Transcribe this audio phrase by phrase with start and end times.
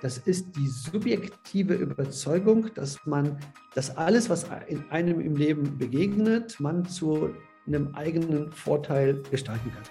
[0.00, 3.36] Das ist die subjektive Überzeugung, dass man,
[3.74, 7.34] dass alles, was in einem im Leben begegnet, man zu
[7.66, 9.82] einem eigenen Vorteil gestalten kann.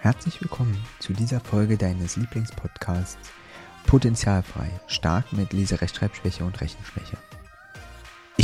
[0.00, 3.30] Herzlich willkommen zu dieser Folge deines Lieblingspodcasts
[3.86, 7.16] Potenzialfrei, stark mit Leserechtschreibschwäche und Rechenschwäche.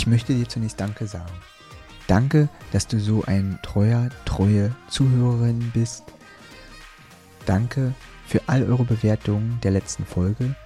[0.04, 1.32] Ich möchte dir zunächst Danke sagen.
[2.08, 6.04] Danke, dass du so ein treuer, treue Zuhörerin bist.
[7.46, 7.94] Danke
[8.26, 10.56] für all eure Bewertungen der letzten Folge.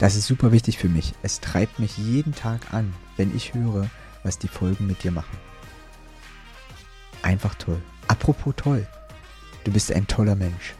[0.00, 1.14] Das ist super wichtig für mich.
[1.22, 3.88] Es treibt mich jeden Tag an, wenn ich höre,
[4.24, 5.38] was die Folgen mit dir machen.
[7.22, 7.80] Einfach toll.
[8.08, 8.84] Apropos toll.
[9.62, 10.74] Du bist ein toller Mensch.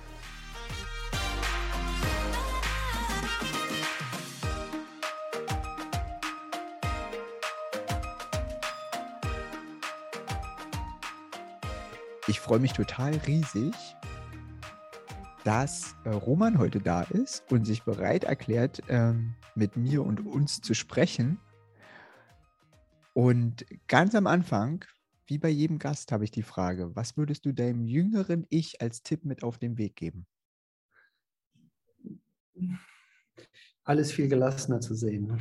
[12.29, 13.75] Ich freue mich total riesig,
[15.45, 20.61] dass äh, Roman heute da ist und sich bereit erklärt, ähm, mit mir und uns
[20.61, 21.39] zu sprechen.
[23.15, 24.85] Und ganz am Anfang
[25.29, 29.03] wie bei jedem Gast habe ich die Frage, was würdest du deinem jüngeren Ich als
[29.03, 30.27] Tipp mit auf den Weg geben?
[33.85, 35.39] Alles viel gelassener zu sehen.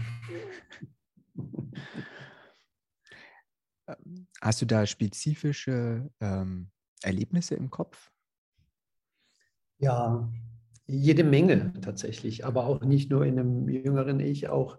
[3.88, 6.72] Ähm, hast du da spezifische ähm,
[7.06, 8.12] Erlebnisse im Kopf?
[9.78, 10.30] Ja,
[10.88, 14.78] jede Menge tatsächlich, aber auch nicht nur in einem jüngeren Ich, auch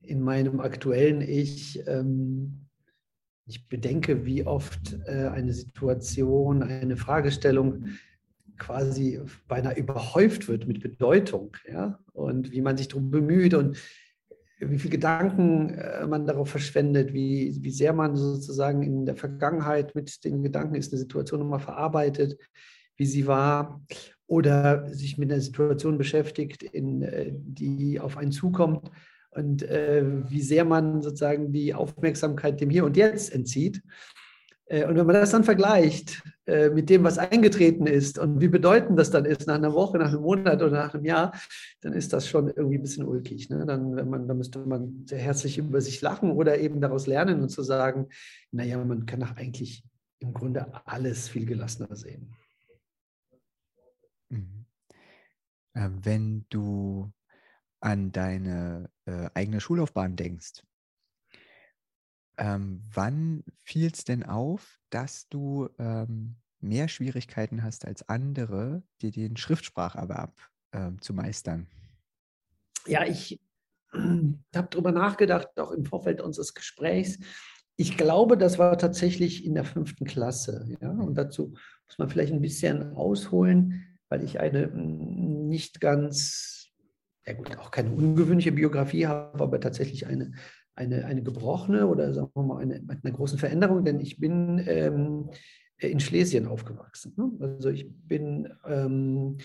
[0.00, 1.86] in meinem aktuellen Ich.
[1.86, 2.68] Ähm,
[3.46, 7.86] ich bedenke, wie oft äh, eine Situation, eine Fragestellung
[8.58, 13.76] quasi beinahe überhäuft wird mit Bedeutung, ja, und wie man sich darum bemüht und
[14.70, 19.94] wie viel Gedanken äh, man darauf verschwendet, wie, wie sehr man sozusagen in der Vergangenheit
[19.94, 22.38] mit den Gedanken ist, eine Situation nochmal verarbeitet,
[22.96, 23.80] wie sie war,
[24.26, 28.90] oder sich mit einer Situation beschäftigt, in, äh, die auf einen zukommt
[29.30, 33.82] und äh, wie sehr man sozusagen die Aufmerksamkeit dem Hier und Jetzt entzieht.
[34.66, 38.48] Äh, und wenn man das dann vergleicht äh, mit dem, was eingetreten ist und wie
[38.48, 41.32] bedeutend das dann ist nach einer Woche, nach einem Monat oder nach einem Jahr,
[41.82, 43.48] dann ist das schon irgendwie ein bisschen ulkig.
[43.48, 43.64] Ne?
[43.64, 47.42] Dann, wenn man, dann müsste man sehr herzlich über sich lachen oder eben daraus lernen
[47.42, 48.08] und zu sagen,
[48.50, 49.84] naja, man kann doch eigentlich
[50.18, 52.34] im Grunde alles viel gelassener sehen.
[54.28, 54.66] Mhm.
[55.74, 57.12] Ähm, wenn du
[57.80, 60.62] an deine äh, eigene Schullaufbahn denkst,
[62.36, 69.10] ähm, wann fiel es denn auf, dass du ähm, mehr Schwierigkeiten hast als andere, dir
[69.10, 70.34] den Schriftspracherwerb
[70.72, 71.66] ähm, zu meistern?
[72.86, 73.40] Ja, ich
[73.92, 77.18] habe darüber nachgedacht, auch im Vorfeld unseres Gesprächs.
[77.76, 80.66] Ich glaube, das war tatsächlich in der fünften Klasse.
[80.80, 80.90] Ja?
[80.90, 81.54] Und dazu
[81.86, 86.62] muss man vielleicht ein bisschen ausholen, weil ich eine hm, nicht ganz
[87.26, 90.32] ja gut, auch keine ungewöhnliche Biografie habe, aber tatsächlich eine,
[90.74, 95.30] eine, eine gebrochene oder sagen wir mal eine, eine große Veränderung, denn ich bin ähm,
[95.78, 97.12] in Schlesien aufgewachsen.
[97.16, 97.30] Ne?
[97.40, 99.38] Also ich bin ähm,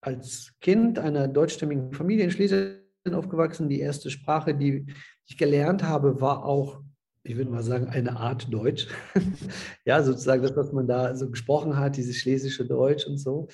[0.00, 3.68] als Kind einer deutschstämmigen Familie in Schlesien aufgewachsen.
[3.68, 4.86] Die erste Sprache, die
[5.26, 6.82] ich gelernt habe, war auch,
[7.22, 8.88] ich würde mal sagen, eine Art Deutsch.
[9.84, 13.48] ja, sozusagen das, was man da so gesprochen hat, dieses schlesische Deutsch und so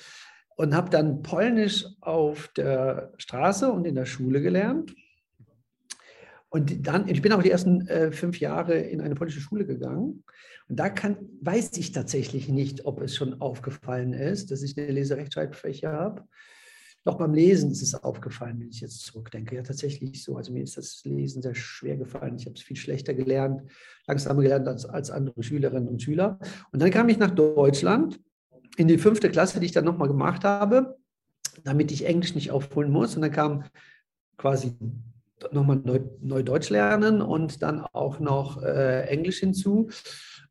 [0.59, 4.93] und habe dann Polnisch auf der Straße und in der Schule gelernt.
[6.49, 10.23] Und dann, ich bin auch die ersten äh, fünf Jahre in eine polnische Schule gegangen.
[10.67, 14.91] Und da kann, weiß ich tatsächlich nicht, ob es schon aufgefallen ist, dass ich eine
[14.91, 16.23] Leserechtschreibfläche habe.
[17.05, 19.55] Doch beim Lesen ist es aufgefallen, wenn ich jetzt zurückdenke.
[19.55, 20.37] Ja, tatsächlich so.
[20.37, 22.35] Also mir ist das Lesen sehr schwer gefallen.
[22.37, 23.61] Ich habe es viel schlechter gelernt,
[24.05, 26.39] langsamer gelernt als, als andere Schülerinnen und Schüler.
[26.71, 28.19] Und dann kam ich nach Deutschland
[28.75, 30.97] in die fünfte Klasse, die ich dann nochmal gemacht habe,
[31.63, 33.15] damit ich Englisch nicht aufholen muss.
[33.15, 33.63] Und dann kam
[34.37, 34.75] quasi
[35.51, 39.89] nochmal neu, neu Deutsch lernen und dann auch noch äh, Englisch hinzu.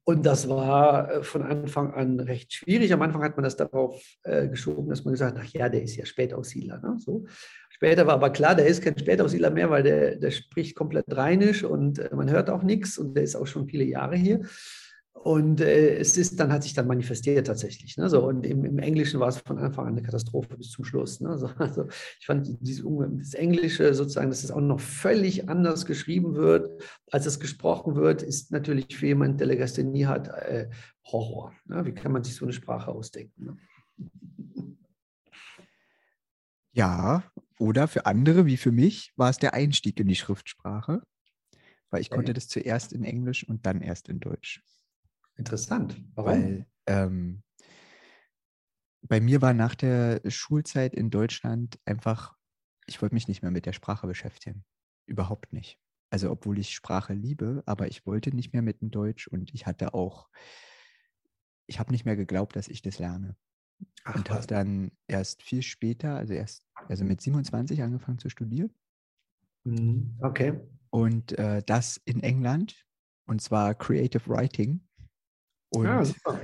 [0.04, 2.92] Und das war äh, von Anfang an recht schwierig.
[2.94, 5.82] Am Anfang hat man das darauf äh, geschoben, dass man gesagt hat, ach ja, der
[5.82, 6.80] ist ja Spätaussiedler.
[6.80, 6.96] Ne?
[6.98, 7.26] So.
[7.68, 11.62] Später war aber klar, der ist kein Spätaussiedler mehr, weil der, der spricht komplett rheinisch
[11.62, 14.40] und äh, man hört auch nichts und der ist auch schon viele Jahre hier.
[15.24, 17.96] Und äh, es ist dann, hat sich dann manifestiert tatsächlich.
[17.96, 18.08] Ne?
[18.08, 21.20] So, und im, im, Englischen war es von Anfang an eine Katastrophe bis zum Schluss.
[21.20, 21.36] Ne?
[21.36, 21.88] So, also
[22.20, 22.84] ich fand dieses,
[23.18, 28.22] das Englische sozusagen, dass es auch noch völlig anders geschrieben wird, als es gesprochen wird,
[28.22, 30.70] ist natürlich für jemanden, der Legasthenie hat, äh,
[31.04, 31.52] Horror.
[31.66, 31.84] Ne?
[31.84, 33.44] Wie kann man sich so eine Sprache ausdenken?
[33.44, 33.56] Ne?
[36.72, 37.24] Ja,
[37.58, 41.02] oder für andere wie für mich war es der Einstieg in die Schriftsprache.
[41.90, 42.16] weil ich okay.
[42.16, 44.62] konnte das zuerst in Englisch und dann erst in Deutsch.
[45.38, 46.02] Interessant.
[46.14, 46.30] Warum?
[46.30, 47.42] Weil ähm,
[49.02, 52.36] bei mir war nach der Schulzeit in Deutschland einfach,
[52.86, 54.64] ich wollte mich nicht mehr mit der Sprache beschäftigen.
[55.06, 55.78] Überhaupt nicht.
[56.10, 59.66] Also obwohl ich Sprache liebe, aber ich wollte nicht mehr mit dem Deutsch und ich
[59.66, 60.28] hatte auch,
[61.66, 63.36] ich habe nicht mehr geglaubt, dass ich das lerne.
[64.04, 68.72] Ach, und habe dann erst viel später, also erst, also mit 27 angefangen zu studieren.
[69.64, 70.58] Mhm, okay.
[70.90, 72.86] Und äh, das in England,
[73.26, 74.87] und zwar Creative Writing.
[75.70, 76.40] Und ja, super.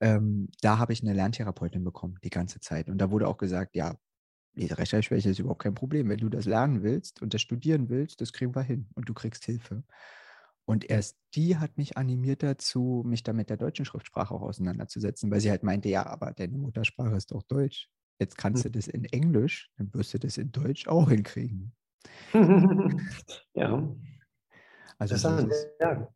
[0.00, 2.88] Ähm, da habe ich eine Lerntherapeutin bekommen, die ganze Zeit.
[2.88, 3.94] Und da wurde auch gesagt, ja,
[4.54, 6.08] Leserechtschreibschwäche ist überhaupt kein Problem.
[6.08, 9.14] Wenn du das lernen willst und das studieren willst, das kriegen wir hin und du
[9.14, 9.84] kriegst Hilfe.
[10.64, 15.30] Und erst die hat mich animiert dazu, mich da mit der deutschen Schriftsprache auch auseinanderzusetzen,
[15.30, 17.88] weil sie halt meinte, ja, aber deine Muttersprache ist doch Deutsch.
[18.18, 18.72] Jetzt kannst hm.
[18.72, 21.74] du das in Englisch, dann wirst du das in Deutsch auch hinkriegen.
[23.54, 23.96] ja.
[24.98, 26.08] Also das ist, ja,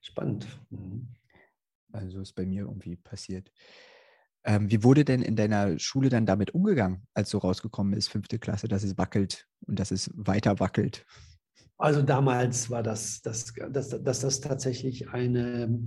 [0.00, 0.46] spannend.
[0.70, 1.08] Mhm.
[1.92, 3.50] Also ist bei mir irgendwie passiert.
[4.44, 8.38] Ähm, wie wurde denn in deiner Schule dann damit umgegangen, als so rausgekommen ist, fünfte
[8.38, 11.04] Klasse, dass es wackelt und dass es weiter wackelt?
[11.76, 15.80] Also damals war das, das, das, das, das tatsächlich eine,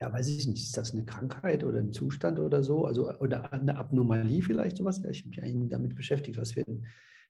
[0.00, 2.84] ja, weiß ich nicht, ist das eine Krankheit oder ein Zustand oder so?
[2.84, 5.02] Also, oder eine Abnormalie vielleicht sowas?
[5.10, 6.86] Ich habe mich eigentlich damit beschäftigt, was für ein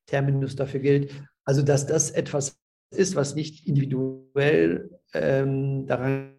[0.07, 1.13] Terminus dafür gilt.
[1.45, 2.59] Also, dass das etwas
[2.91, 6.34] ist, was nicht individuell ähm, daran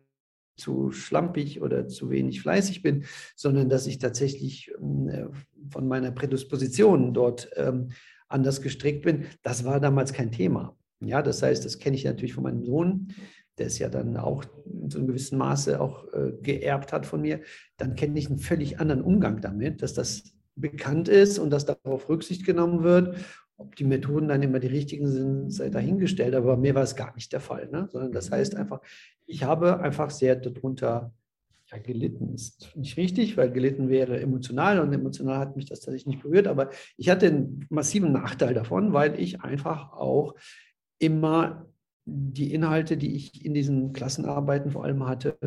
[0.55, 3.05] zu schlampig oder zu wenig fleißig bin,
[3.35, 5.25] sondern dass ich tatsächlich äh,
[5.69, 7.89] von meiner Prädisposition dort ähm,
[8.27, 10.75] anders gestrickt bin, das war damals kein Thema.
[10.99, 13.13] Ja, das heißt, das kenne ich natürlich von meinem Sohn,
[13.57, 17.21] der es ja dann auch in so einem gewissen Maße auch äh, geerbt hat von
[17.21, 17.41] mir.
[17.77, 22.09] Dann kenne ich einen völlig anderen Umgang damit, dass das bekannt ist und dass darauf
[22.09, 23.17] Rücksicht genommen wird.
[23.57, 26.35] Ob die Methoden dann immer die richtigen sind, sei dahingestellt.
[26.35, 27.69] Aber mir war es gar nicht der Fall.
[27.71, 27.87] Ne?
[27.91, 28.81] Sondern das heißt einfach,
[29.25, 31.13] ich habe einfach sehr darunter
[31.71, 36.05] ja, gelitten ist nicht richtig, weil gelitten wäre emotional und emotional hat mich das tatsächlich
[36.05, 40.35] nicht berührt, aber ich hatte einen massiven Nachteil davon, weil ich einfach auch
[40.99, 41.65] immer
[42.05, 45.37] die Inhalte, die ich in diesen Klassenarbeiten vor allem hatte,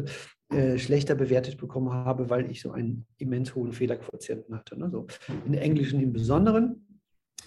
[0.50, 4.76] äh, schlechter bewertet bekommen habe, weil ich so einen immens hohen Fehlerquotienten hatte.
[4.76, 4.90] Ne?
[4.90, 5.06] So
[5.46, 6.87] in Englischen im Besonderen,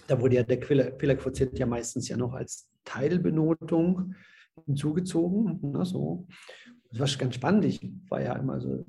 [0.06, 4.14] da wurde ja der Fehlerquotient ja meistens ja noch als Teilbenotung
[4.66, 5.60] hinzugezogen.
[5.72, 5.84] Ne?
[5.84, 6.26] So.
[6.90, 7.64] Das war ganz spannend.
[7.64, 8.84] Ich war ja immer so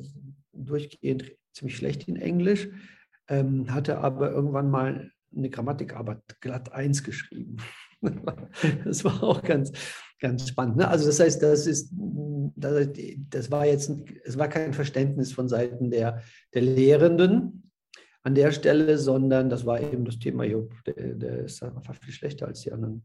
[0.51, 2.69] durchgehend ziemlich schlecht in Englisch,
[3.27, 7.57] ähm, hatte aber irgendwann mal eine Grammatikarbeit glatt 1 geschrieben.
[8.85, 9.71] das war auch ganz,
[10.19, 10.77] ganz spannend.
[10.77, 10.87] Ne?
[10.87, 11.91] Also das heißt, das ist,
[12.55, 13.91] das war jetzt,
[14.25, 16.21] es war kein Verständnis von Seiten der,
[16.53, 17.62] der Lehrenden
[18.23, 22.13] an der Stelle, sondern das war eben das Thema, Job, der, der ist einfach viel
[22.13, 23.03] schlechter als die anderen.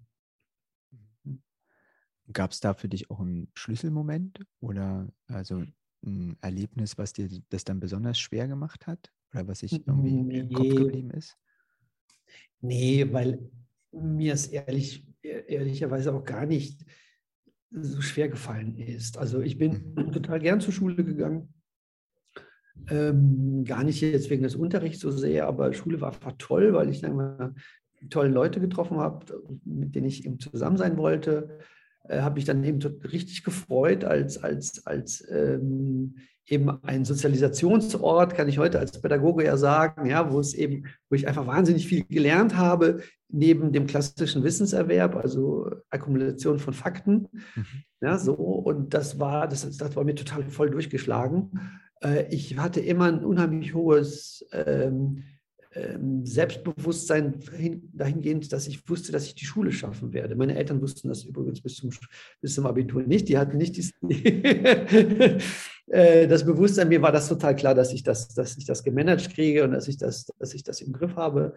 [2.33, 5.65] Gab es da für dich auch einen Schlüsselmoment oder also
[6.05, 10.41] ein Erlebnis, was dir das dann besonders schwer gemacht hat oder was sich irgendwie nee.
[10.41, 11.37] im Kopf geblieben ist?
[12.61, 13.51] Nee, weil
[13.91, 16.85] mir es ehrlich, ehrlicherweise auch gar nicht
[17.71, 19.19] so schwer gefallen ist.
[19.19, 20.13] Also ich bin mhm.
[20.13, 21.53] total gern zur Schule gegangen.
[22.91, 26.89] Ähm, gar nicht jetzt wegen des Unterrichts so sehr, aber Schule war einfach toll, weil
[26.89, 27.57] ich dann
[28.11, 29.27] tolle Leute getroffen habe,
[29.65, 31.59] mit denen ich eben zusammen sein wollte
[32.09, 32.81] äh, habe mich dann eben
[33.13, 36.17] richtig gefreut, als, als, als ähm,
[36.47, 41.17] eben ein Sozialisationsort, kann ich heute als Pädagoge ja sagen, ja, wo es eben, wo
[41.17, 47.29] ich einfach wahnsinnig viel gelernt habe, neben dem klassischen Wissenserwerb, also Akkumulation von Fakten.
[47.55, 47.67] Mhm.
[48.01, 51.51] Ja, so, und das war, das, das war mir total voll durchgeschlagen.
[52.03, 55.25] Äh, ich hatte immer ein unheimlich hohes ähm,
[55.75, 57.41] ähm, Selbstbewusstsein
[57.93, 60.35] dahingehend, dass ich wusste, dass ich die Schule schaffen werde.
[60.35, 61.91] Meine Eltern wussten das übrigens bis zum,
[62.41, 63.29] bis zum Abitur nicht.
[63.29, 63.93] Die hatten nicht dies,
[65.87, 66.89] äh, das Bewusstsein.
[66.89, 69.89] Mir war das total klar, dass ich das, dass ich das gemanagt kriege und dass
[69.89, 71.55] ich das, dass ich das im Griff habe.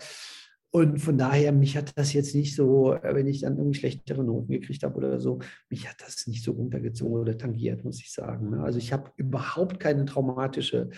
[0.74, 4.54] Und von daher, mich hat das jetzt nicht so, wenn ich dann irgendwie schlechtere Noten
[4.54, 8.54] gekriegt habe oder so, mich hat das nicht so runtergezogen oder tangiert, muss ich sagen.
[8.56, 10.90] Also ich habe überhaupt keine traumatische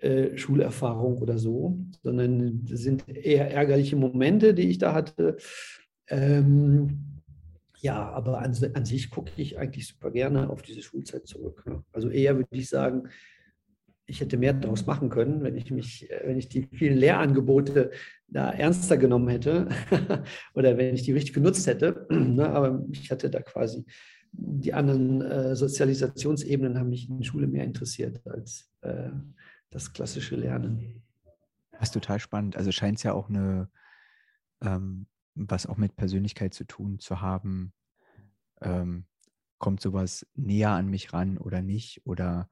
[0.00, 5.38] äh, Schulerfahrung oder so, sondern das sind eher ärgerliche Momente, die ich da hatte.
[6.08, 7.22] Ähm,
[7.80, 11.64] ja, aber an, an sich gucke ich eigentlich super gerne auf diese Schulzeit zurück.
[11.66, 11.82] Ne?
[11.92, 13.08] Also eher würde ich sagen,
[14.06, 17.90] ich hätte mehr daraus machen können, wenn ich mich, äh, wenn ich die vielen Lehrangebote
[18.28, 19.68] da ernster genommen hätte
[20.54, 22.06] oder wenn ich die richtig genutzt hätte.
[22.34, 22.48] Ne?
[22.48, 23.84] Aber ich hatte da quasi
[24.36, 29.10] die anderen äh, Sozialisationsebenen haben mich in der Schule mehr interessiert als äh,
[29.70, 31.02] das klassische Lernen.
[31.72, 32.56] Das ist total spannend.
[32.56, 33.68] Also scheint es ja auch eine,
[34.60, 37.72] ähm, was auch mit Persönlichkeit zu tun zu haben,
[38.60, 39.04] ähm,
[39.58, 42.02] kommt sowas näher an mich ran oder nicht?
[42.04, 42.48] Oder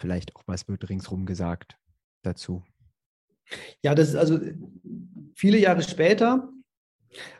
[0.00, 1.76] vielleicht auch, was wird ringsrum gesagt
[2.22, 2.62] dazu?
[3.82, 4.38] Ja, das ist also
[5.34, 6.48] viele Jahre später.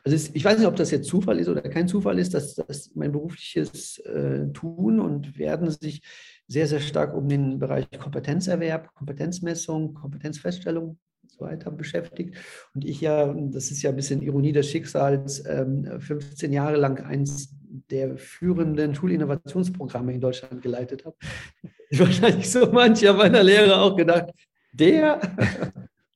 [0.02, 2.56] Also es, ich weiß nicht, ob das jetzt Zufall ist oder kein Zufall ist, dass,
[2.56, 6.02] dass mein berufliches äh, Tun und Werden sich
[6.48, 12.36] sehr, sehr stark um den Bereich Kompetenzerwerb, Kompetenzmessung, Kompetenzfeststellung und so weiter beschäftigt.
[12.74, 16.98] Und ich ja, das ist ja ein bisschen Ironie des Schicksals, 15 ähm, Jahre lang
[17.04, 17.54] eins
[17.90, 21.16] der führenden Schulinnovationsprogramme in Deutschland geleitet habe.
[21.92, 24.30] Wahrscheinlich so mancher meiner Lehrer auch gedacht,
[24.72, 25.20] der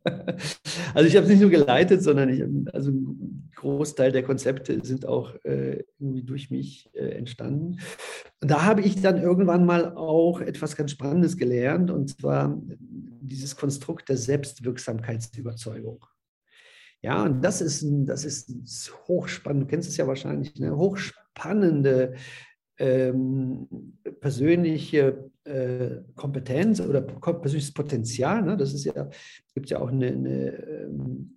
[0.94, 2.42] also ich habe es nicht nur geleitet, sondern ich,
[2.74, 7.78] also ein Großteil der Konzepte sind auch äh, irgendwie durch mich äh, entstanden.
[8.40, 13.56] Und da habe ich dann irgendwann mal auch etwas ganz Spannendes gelernt, und zwar dieses
[13.56, 16.04] Konstrukt der Selbstwirksamkeitsüberzeugung.
[17.04, 22.14] Ja, und das ist, das ist hochspannend, du kennst es ja wahrscheinlich, eine hochspannende
[22.78, 23.68] ähm,
[24.22, 28.40] persönliche äh, Kompetenz oder persönliches Potenzial.
[28.40, 28.56] Ne?
[28.56, 29.10] Das ist ja,
[29.54, 31.36] gibt ja auch eine, eine ähm,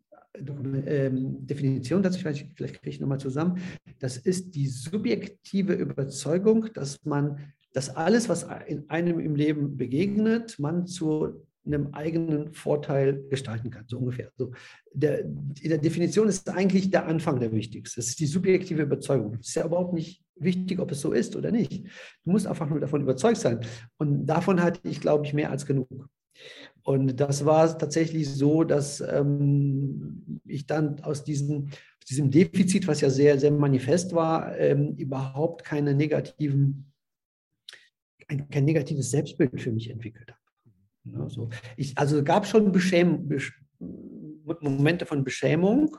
[0.86, 3.60] ähm, Definition dazu, vielleicht, vielleicht kriege ich nochmal zusammen.
[4.00, 7.40] Das ist die subjektive Überzeugung, dass man,
[7.74, 13.86] dass alles, was in einem im Leben begegnet, man zu einem eigenen Vorteil gestalten kann,
[13.88, 14.32] so ungefähr.
[14.36, 14.52] So,
[14.94, 18.00] der, in der Definition ist eigentlich der Anfang der wichtigste.
[18.00, 19.38] Das ist die subjektive Überzeugung.
[19.40, 21.84] Es ist ja überhaupt nicht wichtig, ob es so ist oder nicht.
[22.24, 23.60] Du musst einfach nur davon überzeugt sein.
[23.98, 26.10] Und davon hatte ich, glaube ich, mehr als genug.
[26.84, 31.70] Und das war tatsächlich so, dass ähm, ich dann aus diesem,
[32.10, 36.94] diesem Defizit, was ja sehr, sehr manifest war, ähm, überhaupt keine negativen,
[38.28, 40.37] ein, kein negatives Selbstbild für mich entwickelt habe.
[41.14, 41.50] Ja, so.
[41.76, 43.30] ich, also gab schon Beschäm
[44.62, 45.98] Momente von Beschämung,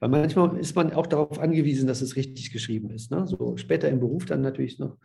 [0.00, 3.10] weil manchmal ist man auch darauf angewiesen, dass es richtig geschrieben ist.
[3.10, 3.26] Ne?
[3.26, 4.96] So später im Beruf dann natürlich noch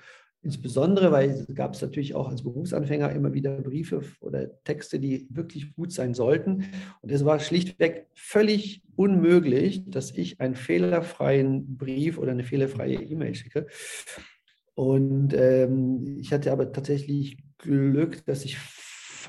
[0.41, 5.27] insbesondere, weil es gab es natürlich auch als Berufsanfänger immer wieder Briefe oder Texte, die
[5.29, 6.65] wirklich gut sein sollten.
[7.01, 13.35] Und es war schlichtweg völlig unmöglich, dass ich einen fehlerfreien Brief oder eine fehlerfreie E-Mail
[13.35, 13.67] schicke.
[14.75, 18.57] Und ähm, ich hatte aber tatsächlich Glück, dass ich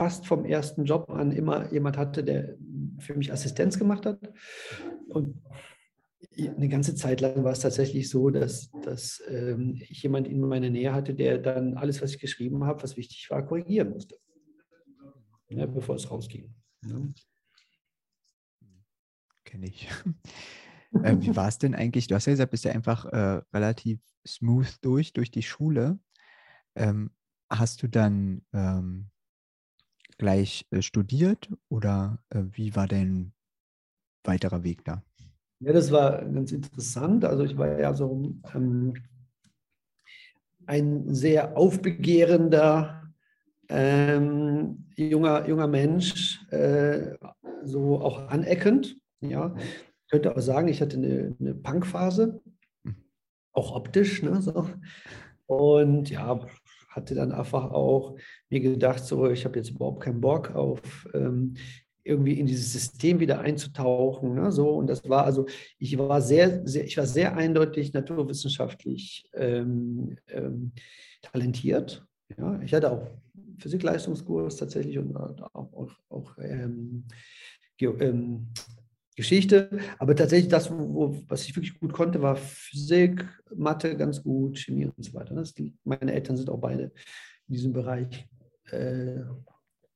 [0.01, 2.57] fast vom ersten Job an immer jemand hatte, der
[3.01, 4.33] für mich Assistenz gemacht hat.
[5.09, 5.43] Und
[6.39, 10.71] eine ganze Zeit lang war es tatsächlich so, dass, dass ähm, ich jemand in meiner
[10.71, 14.17] Nähe hatte, der dann alles, was ich geschrieben habe, was wichtig war, korrigieren musste,
[15.51, 16.51] ja, bevor es rausging.
[16.87, 16.99] Ja.
[19.45, 19.87] Kenne ich.
[21.03, 22.07] äh, wie war es denn eigentlich?
[22.07, 25.99] Du hast ja gesagt, bist ja einfach äh, relativ smooth durch, durch die Schule.
[26.75, 27.11] Ähm,
[27.51, 29.10] hast du dann ähm,
[30.21, 33.33] gleich äh, studiert oder äh, wie war dein
[34.23, 35.03] weiterer Weg da?
[35.61, 37.25] Ja, das war ganz interessant.
[37.25, 38.95] Also ich war ja so ähm,
[40.67, 43.11] ein sehr aufbegehrender
[43.71, 47.17] ähm, junger, junger Mensch, äh,
[47.65, 48.97] so auch aneckend.
[49.21, 49.55] Ja.
[49.57, 52.43] Ich könnte auch sagen, ich hatte eine, eine Punkphase,
[52.85, 52.97] hm.
[53.53, 54.23] auch optisch.
[54.23, 54.67] Ne, so.
[55.47, 56.47] Und ja,
[56.91, 58.17] hatte dann einfach auch
[58.51, 61.55] mir gedacht, so, ich habe jetzt überhaupt keinen Bock auf ähm,
[62.03, 64.35] irgendwie in dieses System wieder einzutauchen.
[64.35, 64.71] Ne, so.
[64.71, 65.47] Und das war also,
[65.79, 70.73] ich war sehr, sehr, ich war sehr eindeutig naturwissenschaftlich ähm, ähm,
[71.23, 72.05] talentiert.
[72.37, 72.61] Ja.
[72.63, 73.07] Ich hatte auch
[73.59, 77.05] Physikleistungskurs tatsächlich und auch, auch, auch ähm,
[77.81, 78.49] ähm
[79.21, 79.71] Geschichte.
[79.99, 84.87] Aber tatsächlich das, wo, was ich wirklich gut konnte, war Physik, Mathe ganz gut, Chemie
[84.87, 85.35] und so weiter.
[85.35, 86.85] Das, meine Eltern sind auch beide
[87.49, 88.27] in diesem Bereich
[88.71, 89.21] äh,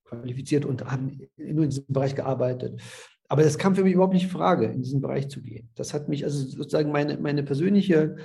[0.05, 2.81] qualifiziert und haben nur in diesem Bereich gearbeitet.
[3.29, 5.71] Aber das kam für mich überhaupt nicht in Frage, in diesen Bereich zu gehen.
[5.75, 8.17] Das hat mich, also sozusagen meine, meine persönliche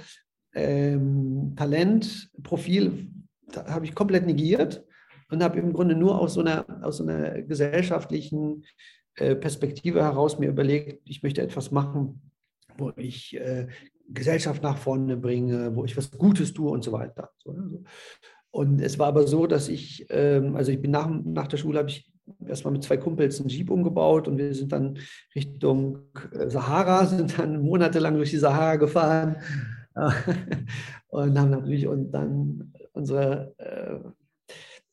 [0.54, 3.10] ähm, Talentprofil
[3.56, 4.84] habe ich komplett negiert
[5.32, 8.66] und habe im Grunde nur aus so einer, aus so einer gesellschaftlichen
[9.36, 12.22] Perspektive heraus mir überlegt, ich möchte etwas machen,
[12.78, 13.68] wo ich äh,
[14.08, 17.32] Gesellschaft nach vorne bringe, wo ich was Gutes tue und so weiter.
[17.46, 17.84] Ne,
[18.52, 21.80] und es war aber so, dass ich, ähm, also ich bin nach, nach der Schule,
[21.80, 22.12] habe ich
[22.46, 24.98] erstmal mit zwei Kumpels einen Jeep umgebaut und wir sind dann
[25.36, 26.00] Richtung
[26.32, 29.38] äh, Sahara, sind dann monatelang durch die Sahara gefahren.
[31.10, 33.56] Und haben natürlich und dann unsere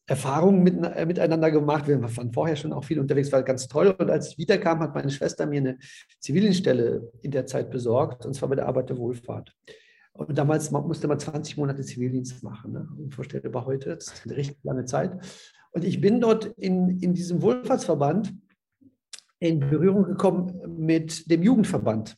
[0.07, 1.89] Erfahrungen mit, äh, miteinander gemacht.
[1.89, 3.95] Wir waren vorher schon auch viel unterwegs, war ganz toll.
[3.99, 5.79] Und als ich wiederkam, hat meine Schwester mir eine
[6.21, 9.53] Zivildienststelle in der Zeit besorgt, und zwar bei der Arbeit der Wohlfahrt.
[10.13, 12.73] Und damals musste man 20 Monate Zivildienst machen.
[12.73, 12.89] Ne?
[12.97, 15.13] Unvorstellbar heute, das ist eine richtig lange Zeit.
[15.73, 18.33] Und ich bin dort in, in diesem Wohlfahrtsverband
[19.41, 22.17] in Berührung gekommen mit dem Jugendverband.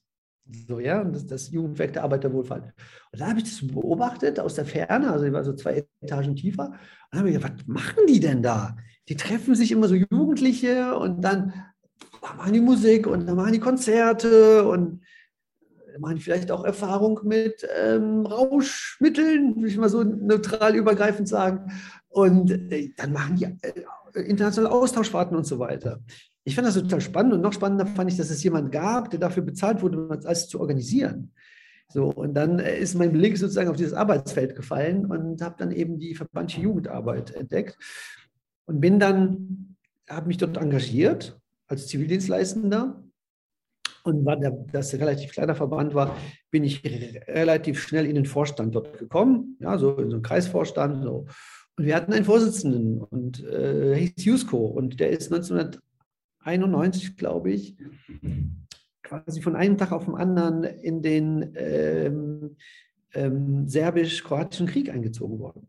[0.66, 2.72] So, ja, das, das Jugendwerk der Arbeiterwohlfahrt.
[3.12, 6.36] Und da habe ich das beobachtet aus der Ferne, also ich war so zwei Etagen
[6.36, 6.66] tiefer.
[6.66, 6.76] Und
[7.10, 8.76] dann habe ich gedacht, was machen die denn da?
[9.08, 11.52] Die treffen sich immer so Jugendliche und dann
[12.36, 15.02] machen die Musik und dann machen die Konzerte und
[15.98, 21.72] machen vielleicht auch Erfahrung mit ähm, Rauschmitteln, würde ich mal so neutral übergreifend sagen.
[22.08, 26.00] Und äh, dann machen die äh, internationale Austauschfahrten und so weiter.
[26.48, 29.20] Ich fand das total spannend und noch spannender fand ich, dass es jemand gab, der
[29.20, 31.34] dafür bezahlt wurde, alles zu organisieren.
[31.92, 35.72] So, und dann äh, ist mein Blick sozusagen auf dieses Arbeitsfeld gefallen und habe dann
[35.72, 37.76] eben die verbandliche Jugendarbeit entdeckt
[38.64, 39.76] und bin dann,
[40.08, 43.04] habe mich dort engagiert als Zivildienstleistender
[44.04, 44.36] und war
[44.72, 46.16] das ein relativ kleiner Verband war,
[46.50, 46.82] bin ich
[47.28, 51.04] relativ schnell in den Vorstand dort gekommen, ja, so in so einen Kreisvorstand.
[51.04, 51.26] So.
[51.76, 55.82] Und wir hatten einen Vorsitzenden und äh, hieß Jusko und der ist 1900
[56.40, 57.76] 91, glaube ich,
[59.02, 62.56] quasi von einem Tag auf den anderen in den ähm,
[63.14, 65.68] ähm, serbisch-kroatischen Krieg eingezogen worden.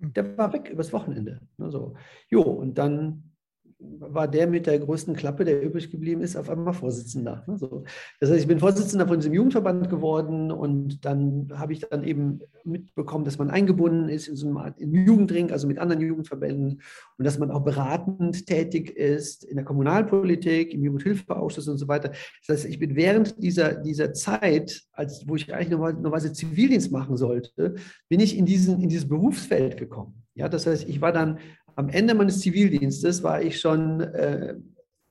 [0.00, 0.12] Hm.
[0.12, 1.40] Der war weg übers Wochenende.
[1.58, 1.94] Also,
[2.28, 3.33] jo, und dann
[3.78, 7.44] war der mit der größten Klappe, der übrig geblieben ist, auf einmal Vorsitzender.
[7.46, 7.84] Ne, so.
[8.20, 12.40] Das heißt, ich bin Vorsitzender von diesem Jugendverband geworden und dann habe ich dann eben
[12.64, 16.80] mitbekommen, dass man eingebunden ist in so einem Art, Jugendring, also mit anderen Jugendverbänden
[17.18, 22.12] und dass man auch beratend tätig ist in der Kommunalpolitik, im Jugendhilfeausschuss und so weiter.
[22.46, 27.16] Das heißt, ich bin während dieser, dieser Zeit, als, wo ich eigentlich normalerweise Zivildienst machen
[27.16, 27.74] sollte,
[28.08, 30.24] bin ich in, diesen, in dieses Berufsfeld gekommen.
[30.34, 31.38] Ja, das heißt, ich war dann
[31.76, 34.54] am Ende meines Zivildienstes war ich schon äh,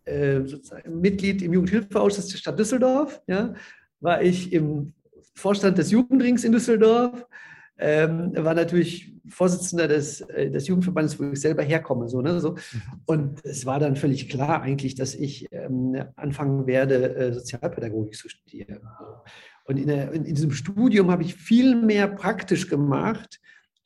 [0.05, 0.41] äh,
[0.89, 3.53] Mitglied im Jugendhilfeausschuss der Stadt Düsseldorf, ja,
[4.00, 4.93] war ich im
[5.36, 7.25] Vorstand des Jugendrings in Düsseldorf,
[7.77, 12.08] ähm, war natürlich Vorsitzender des, äh, des Jugendverbandes, wo ich selber herkomme.
[12.10, 12.55] So, ne, so.
[13.05, 18.29] Und es war dann völlig klar eigentlich, dass ich ähm, anfangen werde, äh, Sozialpädagogik zu
[18.29, 18.82] studieren.
[19.65, 23.39] Und in, der, in, in diesem Studium habe ich viel mehr praktisch gemacht,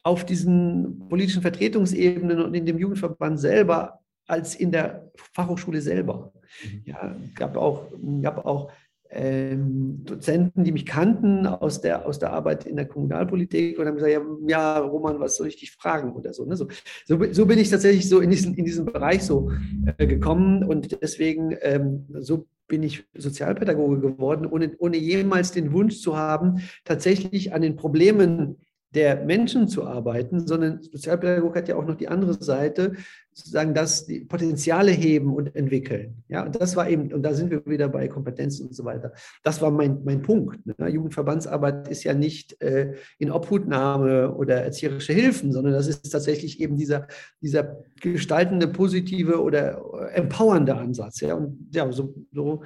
[0.08, 6.32] auf diesen politischen Vertretungsebenen und in dem Jugendverband selber als in der Fachhochschule selber.
[6.64, 6.82] Mhm.
[6.86, 7.88] Ja, gab auch,
[8.22, 8.72] gab auch
[9.10, 13.96] ähm, Dozenten, die mich kannten aus der, aus der Arbeit in der Kommunalpolitik und haben
[13.96, 16.46] gesagt, ja, ja Roman, was soll ich dich fragen oder so.
[16.46, 16.56] Ne?
[16.56, 16.68] So,
[17.06, 19.52] so, so, bin ich tatsächlich so in diesen, in diesen Bereich so
[19.98, 26.00] äh, gekommen und deswegen ähm, so bin ich Sozialpädagoge geworden, ohne, ohne jemals den Wunsch
[26.00, 28.58] zu haben, tatsächlich an den Problemen
[28.96, 32.94] der Menschen zu arbeiten, sondern Sozialpädagogik hat ja auch noch die andere Seite,
[33.34, 36.24] sozusagen, dass die Potenziale heben und entwickeln.
[36.28, 39.14] Ja, und das war eben, und da sind wir wieder bei Kompetenzen und so weiter.
[39.44, 40.66] Das war mein, mein Punkt.
[40.66, 40.88] Ne?
[40.88, 46.78] Jugendverbandsarbeit ist ja nicht äh, in Obhutnahme oder erzieherische Hilfen, sondern das ist tatsächlich eben
[46.78, 47.08] dieser,
[47.42, 51.20] dieser gestaltende, positive oder empowernde Ansatz.
[51.20, 52.64] Ja, und ja, so, so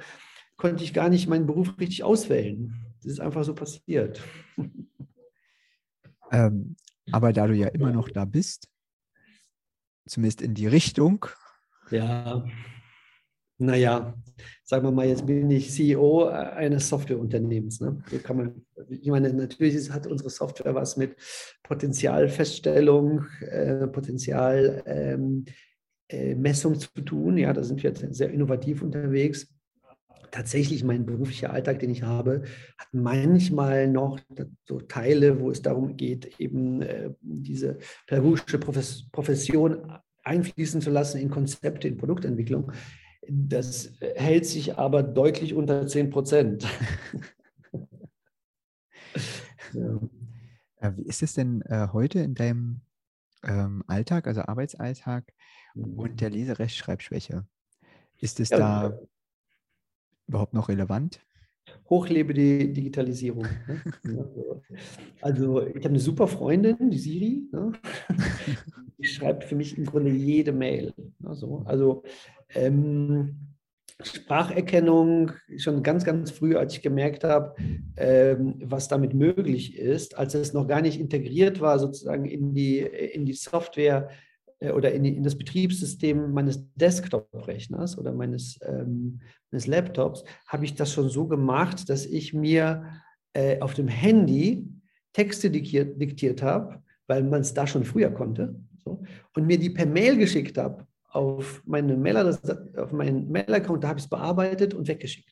[0.56, 2.72] konnte ich gar nicht meinen Beruf richtig auswählen.
[3.02, 4.22] Das ist einfach so passiert.
[6.32, 6.76] Ähm,
[7.12, 8.68] aber da du ja immer noch da bist,
[10.06, 11.26] zumindest in die Richtung.
[11.90, 12.44] Ja,
[13.58, 14.14] naja,
[14.64, 17.80] sagen wir mal, jetzt bin ich CEO eines Softwareunternehmens.
[17.80, 18.02] Ne?
[18.10, 21.16] So kann man, ich meine, natürlich hat unsere Software was mit
[21.62, 25.44] Potenzialfeststellung, äh, Potenzialmessung
[26.08, 27.36] ähm, äh, zu tun.
[27.36, 29.51] Ja, da sind wir jetzt sehr innovativ unterwegs
[30.32, 32.42] tatsächlich mein beruflicher Alltag, den ich habe,
[32.78, 34.18] hat manchmal noch
[34.64, 39.92] so Teile, wo es darum geht, eben äh, diese pädagogische Profession
[40.24, 42.72] einfließen zu lassen in Konzepte, in Produktentwicklung.
[43.28, 46.66] Das hält sich aber deutlich unter 10 Prozent.
[49.74, 50.00] ja.
[50.76, 52.80] Äh, wie ist es denn äh, heute in deinem
[53.44, 55.32] ähm, Alltag, also Arbeitsalltag
[55.74, 57.46] und der Leserechtschreibschwäche?
[58.18, 58.98] Ist es ja, da
[60.26, 61.20] überhaupt noch relevant?
[61.88, 63.46] Hochlebe die Digitalisierung.
[64.04, 64.30] Ne?
[65.20, 67.72] Also ich habe eine super Freundin, die Siri, ne?
[68.98, 70.92] die schreibt für mich im Grunde jede Mail.
[71.22, 72.02] Also, also
[72.48, 73.52] ähm,
[74.02, 77.54] Spracherkennung schon ganz, ganz früh, als ich gemerkt habe,
[77.96, 82.78] ähm, was damit möglich ist, als es noch gar nicht integriert war sozusagen in die,
[82.80, 84.08] in die Software,
[84.70, 89.20] oder in, in, das Betriebssystem meines Desktop-Rechners oder meines, ähm,
[89.50, 92.84] meines Laptops, habe ich das schon so gemacht, dass ich mir
[93.32, 94.68] äh, auf dem Handy
[95.12, 99.02] Texte diktiert, diktiert habe, weil man es da schon früher konnte, so,
[99.34, 102.16] und mir die per Mail geschickt habe auf meine Mail
[102.76, 105.30] auf meinen Mail-Account, da habe ich es bearbeitet und weggeschickt.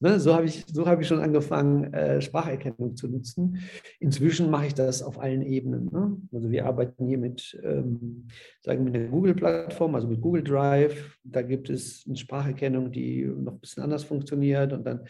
[0.00, 3.58] Ne, so habe ich, so hab ich schon angefangen, äh, Spracherkennung zu nutzen.
[3.98, 5.90] Inzwischen mache ich das auf allen Ebenen.
[5.92, 6.16] Ne?
[6.32, 8.28] Also wir arbeiten hier mit, ähm,
[8.60, 11.18] sagen wir, der Google-Plattform, also mit Google Drive.
[11.24, 14.72] Da gibt es eine Spracherkennung, die noch ein bisschen anders funktioniert.
[14.72, 15.00] Und dann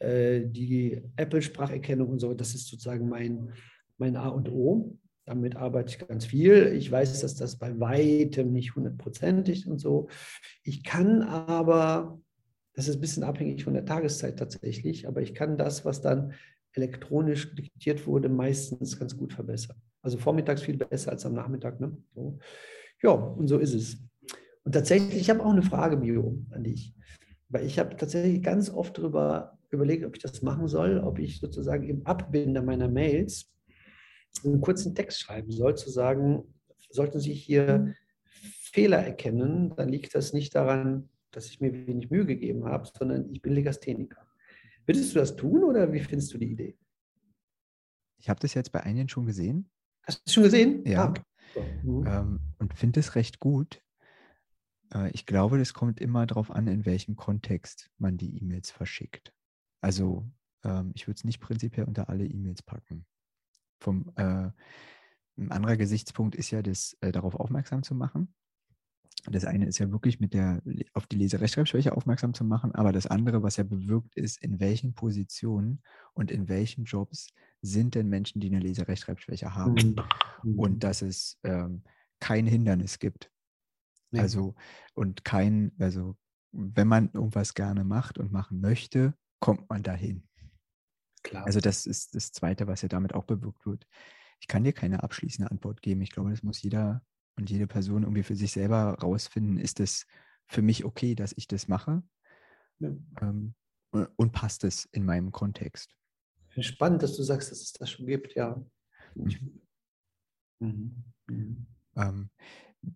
[0.00, 3.52] äh, die Apple-Spracherkennung und so, das ist sozusagen mein,
[3.98, 4.98] mein A und O.
[5.24, 6.72] Damit arbeite ich ganz viel.
[6.76, 10.08] Ich weiß, dass das bei weitem nicht hundertprozentig und so.
[10.64, 12.20] Ich kann aber,
[12.74, 16.32] das ist ein bisschen abhängig von der Tageszeit tatsächlich, aber ich kann das, was dann
[16.74, 19.76] elektronisch diktiert wurde, meistens ganz gut verbessern.
[20.02, 21.78] Also vormittags viel besser als am Nachmittag.
[21.80, 21.96] Ne?
[22.14, 22.38] So.
[23.02, 23.98] Ja, und so ist es.
[24.64, 26.94] Und tatsächlich, ich habe auch eine Frage, Bio, an dich.
[27.48, 31.40] Weil ich habe tatsächlich ganz oft darüber überlegt, ob ich das machen soll, ob ich
[31.40, 33.51] sozusagen im Abbinder meiner Mails
[34.44, 36.44] einen kurzen Text schreiben soll, zu sagen,
[36.90, 37.94] sollten Sie hier
[38.72, 43.30] Fehler erkennen, dann liegt das nicht daran, dass ich mir wenig Mühe gegeben habe, sondern
[43.30, 44.26] ich bin Legastheniker.
[44.86, 46.76] Würdest du das tun oder wie findest du die Idee?
[48.18, 49.70] Ich habe das jetzt bei einigen schon gesehen.
[50.02, 50.84] Hast du es schon gesehen?
[50.86, 51.12] Ja.
[51.54, 52.06] Ah, mhm.
[52.06, 53.82] ähm, und finde es recht gut.
[54.92, 59.32] Äh, ich glaube, das kommt immer darauf an, in welchem Kontext man die E-Mails verschickt.
[59.80, 60.28] Also
[60.64, 63.06] ähm, ich würde es nicht prinzipiell unter alle E-Mails packen.
[63.82, 64.50] Vom, äh,
[65.36, 68.34] ein anderer Gesichtspunkt ist ja, das äh, darauf aufmerksam zu machen.
[69.30, 70.62] Das eine ist ja wirklich mit der
[70.94, 74.94] auf die Leserechtschreibschwäche aufmerksam zu machen, aber das andere, was ja bewirkt ist, in welchen
[74.94, 77.28] Positionen und in welchen Jobs
[77.60, 79.96] sind denn Menschen, die eine Leserechtschreibschwäche haben
[80.42, 80.58] mhm.
[80.58, 81.84] und dass es ähm,
[82.18, 83.30] kein Hindernis gibt.
[84.10, 84.22] Ja.
[84.22, 84.54] Also
[84.94, 86.16] und kein, also
[86.50, 90.24] wenn man irgendwas gerne macht und machen möchte, kommt man dahin.
[91.22, 91.46] Klar.
[91.46, 93.86] Also das ist das Zweite, was ja damit auch bewirkt wird.
[94.40, 96.00] Ich kann dir keine abschließende Antwort geben.
[96.02, 97.04] Ich glaube, das muss jeder
[97.36, 100.06] und jede Person irgendwie für sich selber rausfinden, ist es
[100.46, 102.02] für mich okay, dass ich das mache?
[102.78, 102.90] Ja.
[103.20, 103.54] Ähm,
[104.16, 105.94] und passt es in meinem Kontext?
[106.58, 108.62] Spannend, dass du sagst, dass es das schon gibt, ja.
[109.14, 109.62] Mhm.
[110.60, 111.04] Mhm.
[111.28, 111.66] Mhm.
[111.96, 112.30] Ähm,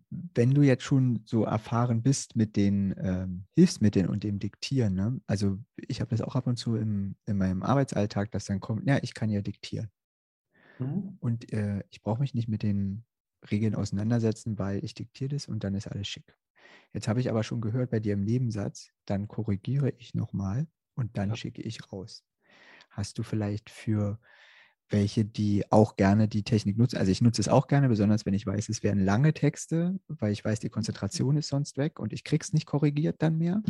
[0.09, 5.21] wenn du jetzt schon so erfahren bist mit den ähm, Hilfsmitteln und dem Diktieren, ne?
[5.27, 8.87] also ich habe das auch ab und zu im, in meinem Arbeitsalltag, dass dann kommt,
[8.87, 9.89] ja, ich kann ja diktieren.
[10.79, 11.17] Mhm.
[11.19, 13.05] Und äh, ich brauche mich nicht mit den
[13.49, 16.37] Regeln auseinandersetzen, weil ich diktiere das und dann ist alles schick.
[16.93, 21.17] Jetzt habe ich aber schon gehört bei dir im Nebensatz, dann korrigiere ich nochmal und
[21.17, 21.35] dann ja.
[21.35, 22.23] schicke ich raus.
[22.89, 24.19] Hast du vielleicht für
[24.89, 26.97] welche, die auch gerne die Technik nutzen.
[26.97, 30.31] Also ich nutze es auch gerne, besonders wenn ich weiß, es wären lange Texte, weil
[30.31, 33.61] ich weiß, die Konzentration ist sonst weg und ich kriege es nicht korrigiert dann mehr.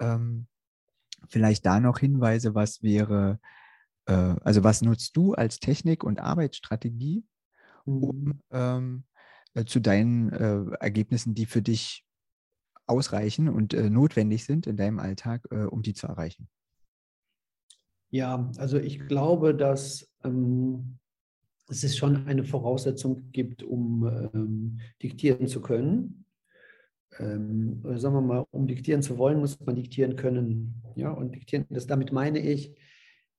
[0.00, 0.46] Ähm,
[1.28, 3.38] vielleicht da noch Hinweise, was wäre,
[4.06, 7.24] äh, also was nutzt du als Technik und Arbeitsstrategie,
[7.84, 8.42] um mhm.
[8.50, 9.04] ähm,
[9.54, 12.04] äh, zu deinen äh, Ergebnissen, die für dich
[12.86, 16.48] ausreichen und äh, notwendig sind in deinem Alltag, äh, um die zu erreichen?
[18.10, 20.98] Ja, also ich glaube, dass ähm,
[21.68, 26.24] es ist schon eine Voraussetzung gibt, um ähm, diktieren zu können.
[27.18, 30.82] Ähm, sagen wir mal, um diktieren zu wollen, muss man diktieren können.
[30.94, 32.76] Ja, und diktieren, das, damit meine ich,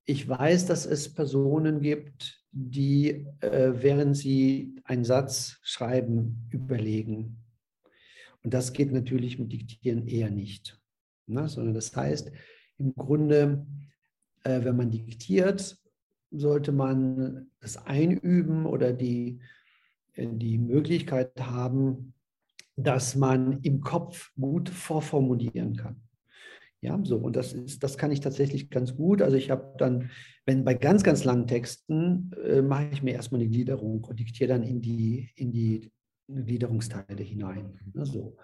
[0.05, 7.43] ich weiß, dass es Personen gibt, die, äh, während sie einen Satz schreiben, überlegen.
[8.43, 10.79] Und das geht natürlich mit Diktieren eher nicht.
[11.27, 11.49] Ne?
[11.49, 12.31] Sondern das heißt,
[12.77, 13.65] im Grunde
[14.47, 15.77] äh, wenn man diktiert,
[16.31, 19.39] sollte man es einüben oder die,
[20.13, 22.13] äh, die Möglichkeit haben,
[22.75, 26.01] dass man im Kopf gut vorformulieren kann.
[26.79, 29.23] Ja, so, und das ist, das kann ich tatsächlich ganz gut.
[29.23, 30.11] Also ich habe dann,
[30.45, 34.49] wenn bei ganz, ganz langen Texten, äh, mache ich mir erstmal eine Gliederung und diktiere
[34.49, 35.91] dann in die, in die
[36.27, 37.79] Gliederungsteile hinein.
[37.93, 38.37] Ne, so.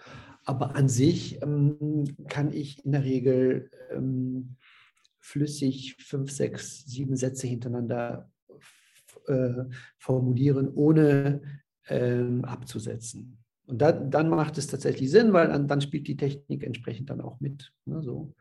[0.45, 4.55] Aber an sich ähm, kann ich in der Regel ähm,
[5.23, 8.29] flüssig fünf, sechs, sieben Sätze hintereinander
[9.27, 9.63] äh,
[9.97, 11.41] formulieren, ohne
[11.87, 13.37] ähm, abzusetzen.
[13.65, 17.21] Und da, dann macht es tatsächlich Sinn, weil dann, dann, spielt die Technik entsprechend dann
[17.21, 17.71] auch mit.
[17.85, 18.33] Ne, so.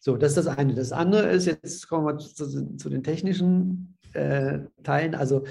[0.00, 0.74] so, das ist das eine.
[0.74, 5.14] Das andere ist, jetzt kommen wir zu, zu den technischen äh, Teilen.
[5.14, 5.44] Also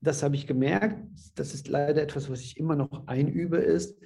[0.00, 3.98] das habe ich gemerkt, das ist leider etwas, was ich immer noch einübe, ist,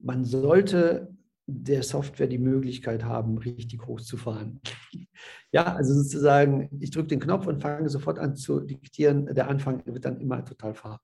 [0.00, 1.14] man sollte
[1.46, 4.60] der Software die Möglichkeit haben, richtig hochzufahren.
[5.54, 9.32] Ja, also sozusagen, ich drücke den Knopf und fange sofort an zu diktieren.
[9.32, 11.00] Der Anfang wird dann immer total ver,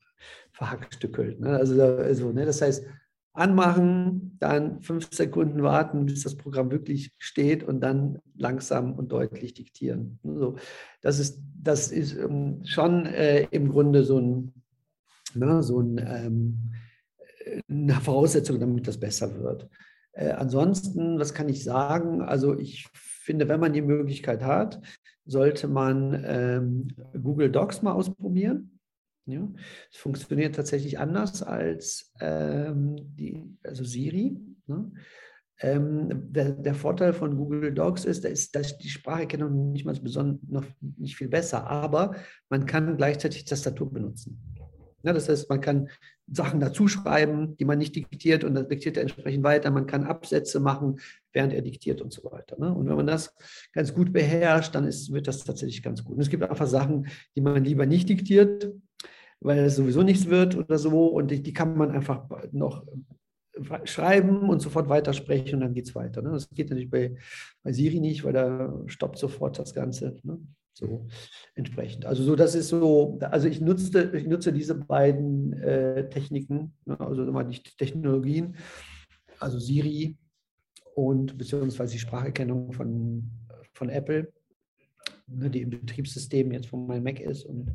[0.50, 1.38] verhackstückelt.
[1.38, 1.50] Ne?
[1.50, 2.44] Also, also ne?
[2.46, 2.84] das heißt,
[3.32, 9.54] anmachen, dann fünf Sekunden warten, bis das Programm wirklich steht und dann langsam und deutlich
[9.54, 10.18] diktieren.
[10.24, 10.56] So,
[11.00, 14.52] das ist, das ist ähm, schon äh, im Grunde so ein,
[15.32, 16.72] ne, so ein, ähm,
[17.68, 19.68] eine Voraussetzung, damit das besser wird.
[20.10, 22.20] Äh, ansonsten, was kann ich sagen?
[22.20, 22.88] Also ich
[23.20, 24.80] finde, wenn man die Möglichkeit hat,
[25.24, 26.88] sollte man ähm,
[27.22, 28.78] Google Docs mal ausprobieren.
[29.26, 29.48] Ja,
[29.92, 34.38] es funktioniert tatsächlich anders als ähm, die, also Siri.
[34.66, 34.90] Ne?
[35.60, 40.40] Ähm, der, der, Vorteil von Google Docs ist, dass, dass die Spracherkennung nicht mal besonders
[40.48, 42.16] noch nicht viel besser, aber
[42.48, 44.40] man kann gleichzeitig Tastatur benutzen.
[45.02, 45.88] Ja, das heißt, man kann
[46.32, 49.70] Sachen dazu schreiben, die man nicht diktiert und dann diktiert er entsprechend weiter.
[49.70, 51.00] Man kann Absätze machen,
[51.32, 52.58] während er diktiert und so weiter.
[52.58, 52.72] Ne?
[52.72, 53.34] Und wenn man das
[53.72, 56.16] ganz gut beherrscht, dann ist, wird das tatsächlich ganz gut.
[56.16, 58.72] Und es gibt einfach Sachen, die man lieber nicht diktiert,
[59.40, 61.06] weil es sowieso nichts wird oder so.
[61.06, 62.84] Und die, die kann man einfach noch
[63.84, 66.22] schreiben und sofort weitersprechen und dann geht es weiter.
[66.22, 66.30] Ne?
[66.30, 67.16] Das geht natürlich bei,
[67.62, 70.16] bei Siri nicht, weil da stoppt sofort das Ganze.
[70.22, 70.38] Ne?
[70.72, 71.06] So
[71.54, 72.06] entsprechend.
[72.06, 76.98] Also so, das ist so, also ich nutze, ich nutze diese beiden äh, Techniken, ne,
[77.00, 78.56] also immer die Technologien,
[79.38, 80.16] also Siri
[80.94, 83.30] und beziehungsweise die Spracherkennung von,
[83.72, 84.32] von Apple,
[85.26, 87.72] ne, die im Betriebssystem jetzt von meinem Mac ist und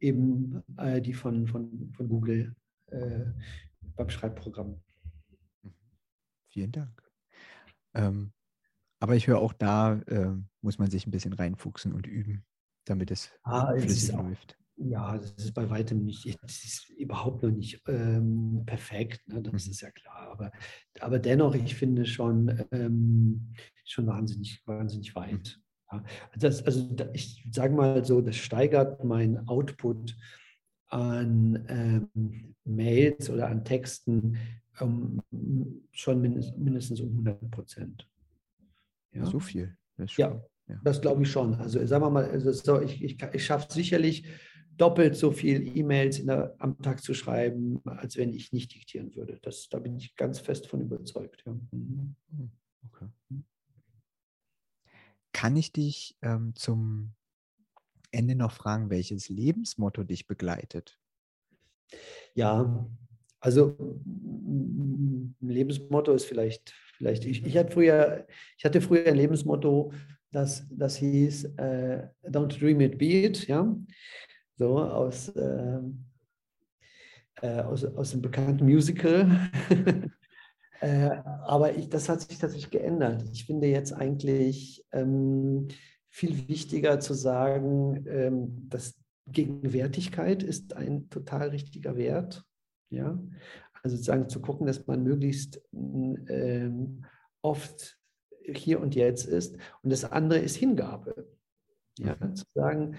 [0.00, 2.54] eben äh, die von, von, von Google
[2.86, 3.26] äh,
[3.96, 4.80] beim Schreibprogramm.
[6.48, 7.02] Vielen Dank.
[7.94, 8.32] Ähm,
[9.00, 12.44] aber ich höre auch da, äh, muss man sich ein bisschen reinfuchsen und üben,
[12.84, 14.56] damit es ah, flüssig läuft.
[14.76, 19.42] Ja, das ist bei weitem nicht, das ist überhaupt noch nicht ähm, perfekt, ne?
[19.42, 19.72] das mhm.
[19.72, 20.30] ist ja klar.
[20.30, 20.52] Aber,
[21.00, 23.52] aber dennoch, ich finde schon, ähm,
[23.84, 25.58] schon wahnsinnig, wahnsinnig weit.
[25.90, 25.98] Mhm.
[25.98, 26.04] Ja.
[26.36, 30.16] Das, also ich sage mal so, das steigert meinen Output
[30.88, 34.38] an ähm, Mails oder an Texten
[34.80, 35.22] um,
[35.92, 38.09] schon mindest, mindestens um 100 Prozent.
[39.12, 39.26] Ja.
[39.26, 39.76] So viel.
[39.96, 41.54] Das ja, ja, das glaube ich schon.
[41.54, 44.26] Also sagen wir mal, also so, ich, ich, ich schaffe sicherlich
[44.76, 49.38] doppelt so viel E-Mails am Tag zu schreiben, als wenn ich nicht diktieren würde.
[49.42, 51.44] Das, da bin ich ganz fest von überzeugt.
[51.46, 51.54] Ja.
[52.90, 53.08] Okay.
[55.32, 57.12] Kann ich dich ähm, zum
[58.10, 60.98] Ende noch fragen, welches Lebensmotto dich begleitet?
[62.34, 62.88] Ja,
[63.40, 67.24] also ein Lebensmotto ist vielleicht vielleicht.
[67.24, 68.26] Ich, ich, hatte früher,
[68.58, 69.92] ich hatte früher ein Lebensmotto,
[70.30, 73.74] das, das hieß äh, Don't dream it, be it, ja.
[74.56, 75.80] So aus, äh,
[77.40, 79.50] äh, aus, aus dem bekannten Musical.
[80.82, 81.10] Äh,
[81.44, 83.22] aber ich, das hat sich tatsächlich geändert.
[83.34, 85.68] Ich finde jetzt eigentlich ähm,
[86.08, 92.46] viel wichtiger zu sagen, ähm, dass Gegenwärtigkeit ist ein total richtiger Wert.
[92.88, 93.18] Ja?
[93.82, 97.04] Also sozusagen zu gucken, dass man möglichst ähm,
[97.42, 97.98] oft
[98.46, 99.56] hier und jetzt ist.
[99.82, 101.26] Und das andere ist Hingabe.
[101.98, 102.34] Ja, mhm.
[102.34, 102.96] zu sagen,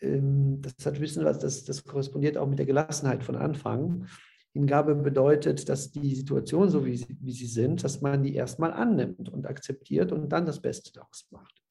[0.00, 4.06] ähm, das hat wissen was, das, das korrespondiert auch mit der Gelassenheit von Anfang.
[4.52, 8.72] Hingabe bedeutet, dass die Situation, so wie sie, wie sie sind, dass man die erstmal
[8.72, 11.62] annimmt und akzeptiert und dann das Beste daraus macht.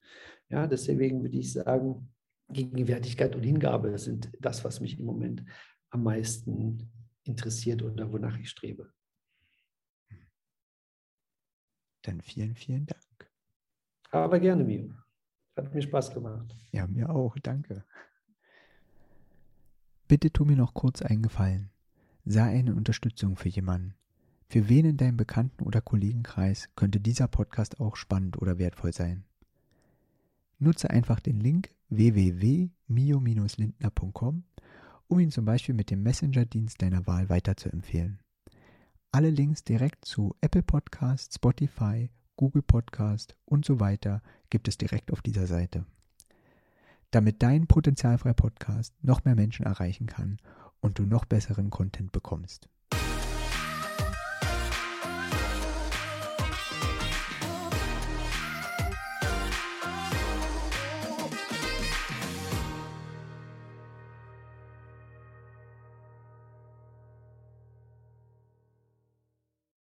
[0.50, 2.14] Ja, deswegen würde ich sagen,
[2.50, 5.44] Gegenwärtigkeit und Hingabe sind das, was mich im Moment
[5.90, 6.90] am meisten
[7.28, 8.92] interessiert oder wonach ich strebe.
[12.02, 13.32] Dann vielen, vielen Dank.
[14.12, 14.94] Aber gerne, Mio.
[15.56, 16.56] Hat mir Spaß gemacht.
[16.72, 17.36] Ja, mir auch.
[17.40, 17.84] Danke.
[20.08, 21.70] Bitte tu mir noch kurz einen Gefallen.
[22.24, 23.96] Sei eine Unterstützung für jemanden.
[24.50, 29.26] Für wen in deinem Bekannten- oder Kollegenkreis könnte dieser Podcast auch spannend oder wertvoll sein?
[30.60, 34.44] Nutze einfach den Link www.mio-lindner.com
[35.08, 38.20] um ihn zum Beispiel mit dem Messenger-Dienst deiner Wahl weiterzuempfehlen.
[39.12, 45.12] Alle Links direkt zu Apple Podcast, Spotify, Google Podcast und so weiter gibt es direkt
[45.12, 45.86] auf dieser Seite.
[47.12, 50.40] Damit dein potenzialfreier Podcast noch mehr Menschen erreichen kann
[50.82, 52.70] und du noch besseren Content bekommst.